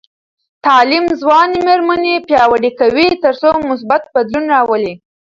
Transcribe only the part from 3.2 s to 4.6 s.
تر څو مثبت بدلون